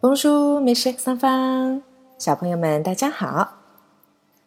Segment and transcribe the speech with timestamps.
[0.00, 1.82] 美食三方，
[2.18, 3.48] 小朋友们大家好，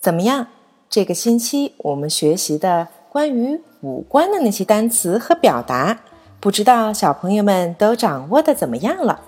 [0.00, 0.46] 怎么样？
[0.88, 6.00] 这个星期我们学习的关于五官的那些单词和表达，
[6.40, 9.20] 不知道小朋友们都掌握的怎么样了？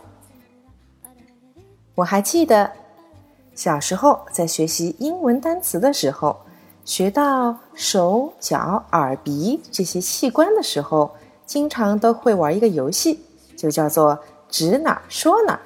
[1.96, 2.72] 我还记得
[3.54, 6.34] 小时候在学习英文单词的时候，
[6.86, 13.20] 学到手脚耳鼻这些器官的时候，经常都会玩一个游戏，
[13.54, 15.60] 就叫做指哪说哪。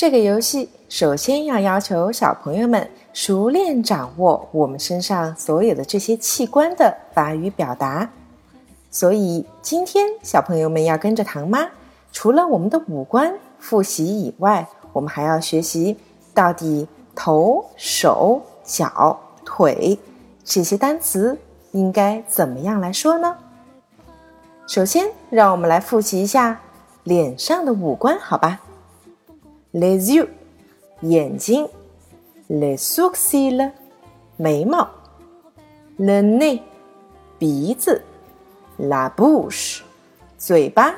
[0.00, 8.08] 这个游戏首先要要求小朋友们熟练掌握我们身上所有的这些器官的法语表达，
[8.92, 11.66] 所以今天小朋友们要跟着唐妈，
[12.12, 15.96] 除了我们的五官复习以外，我们还要学习
[16.32, 19.98] 到底头、手、脚、腿
[20.44, 21.36] 这些单词
[21.72, 23.36] 应该怎么样来说呢？
[24.68, 26.60] 首先，让我们来复习一下
[27.02, 28.60] 脸上的五官，好吧
[29.72, 30.28] ？les yeux，
[31.02, 31.68] 眼睛
[32.48, 33.70] ；les sourcils，
[34.36, 34.88] 眉毛
[35.98, 36.60] ；le nez，
[37.38, 38.02] 鼻子
[38.78, 39.82] ；la bouche，
[40.38, 40.94] 嘴巴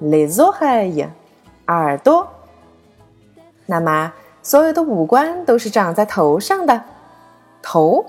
[0.00, 1.08] ；les oreilles，
[1.66, 2.28] 耳朵。
[3.66, 6.84] 那么，所有的五官都是长在头上的，
[7.62, 8.06] 头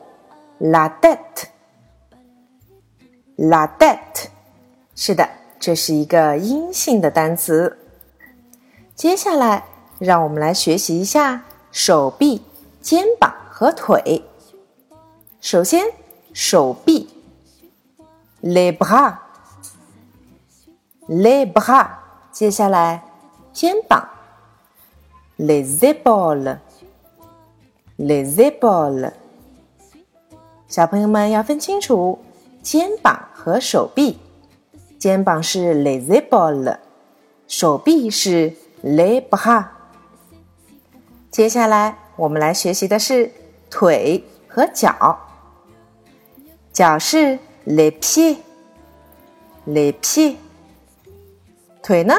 [0.60, 0.92] ，la
[3.40, 4.28] tête，la tête，
[4.96, 5.28] 是的，
[5.60, 7.79] 这是一个阴性的单词。
[9.00, 9.64] 接下来，
[9.98, 12.42] 让我们来学习一下手臂、
[12.82, 14.26] 肩膀和腿。
[15.40, 15.86] 首先，
[16.34, 17.08] 手臂
[18.44, 21.88] ，les bras，les bras。
[22.34, 23.06] 接下来，
[23.54, 24.06] 肩膀
[25.38, 29.14] ，les épaules，les épaules。
[30.68, 32.20] 小朋友们要分清楚
[32.62, 34.20] 肩膀和手臂。
[35.00, 36.80] 肩膀是 les épaules，
[37.48, 38.58] 手臂是。
[38.84, 39.66] Les bras。
[41.32, 43.32] 接下来我们来学习的是
[43.70, 45.20] 腿和脚。
[46.72, 50.36] 脚是 les pieds，les pieds。
[51.82, 52.16] 腿呢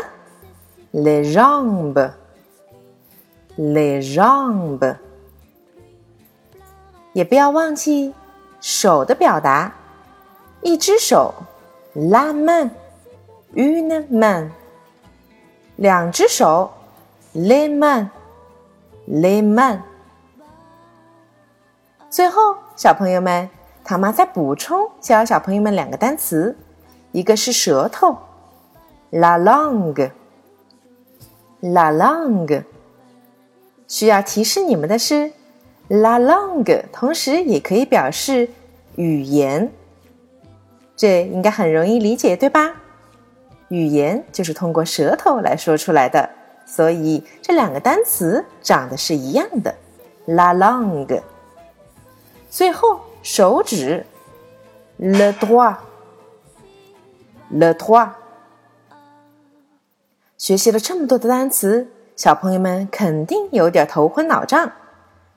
[0.93, 2.15] ？les jambes，les
[4.15, 4.97] jambes。
[7.13, 8.15] 也不要忘记
[8.61, 9.75] 手的表达，
[10.63, 11.35] 一只手
[11.95, 14.51] ，la main，une main。
[15.81, 16.71] 两只手
[17.35, 19.81] ，liman，liman。
[22.11, 23.49] 最后，小朋友们，
[23.83, 26.55] 唐妈再补充教小朋友们两个单词，
[27.13, 28.15] 一个是舌头
[29.11, 30.13] ，la langue，la
[31.97, 32.65] langue。
[33.89, 35.33] 需要提示你们的是
[35.89, 38.51] ，la langue 同时也可以表示
[38.97, 39.73] 语言，
[40.95, 42.75] 这应该很容易理解，对吧？
[43.71, 46.29] 语言就是通过舌头来说出来的，
[46.67, 49.73] 所以这两个单词长得是一样的
[50.27, 51.23] ，la langue。
[52.51, 54.05] 最后手指
[54.99, 55.73] ，le doigt，le
[57.75, 58.09] doigt。
[60.37, 61.87] 学习了这么多的单词，
[62.17, 64.73] 小朋友们肯定有点头昏脑胀，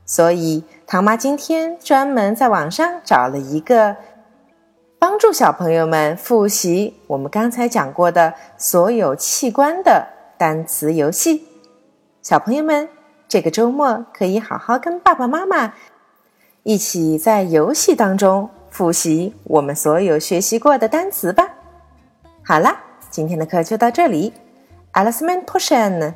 [0.07, 3.95] 所以唐妈今天专门在网上找了一个。
[5.03, 11.45] 帮助小朋友们复习我们刚才讲过的所有器官的单词游戏。
[12.21, 12.87] 小朋友们，
[13.27, 15.73] 这个周末可以好好跟爸爸妈妈
[16.63, 21.49] 一起在游戏当中复习我们所有学习过的单词吧。
[22.41, 24.31] 好啦，今天的课就到这里，
[24.91, 26.15] 阿拉斯曼 n